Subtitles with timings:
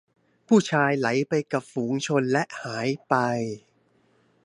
[0.47, 3.13] ผู้ชายไหลไปกับฝูงชนและหายไป